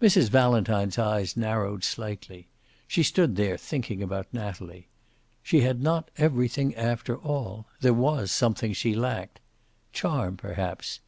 Mrs. 0.00 0.30
Valentine's 0.30 0.98
eyes 0.98 1.36
narrowed 1.36 1.84
slightly. 1.84 2.48
She 2.86 3.02
stood 3.02 3.36
there, 3.36 3.58
thinking 3.58 4.02
about 4.02 4.26
Natalie. 4.32 4.88
She 5.42 5.60
had 5.60 5.82
not 5.82 6.10
everything, 6.16 6.74
after 6.74 7.18
all. 7.18 7.66
There 7.82 7.92
was 7.92 8.32
something 8.32 8.72
she 8.72 8.94
lacked. 8.94 9.40
Charm, 9.92 10.38
perhaps. 10.38 11.00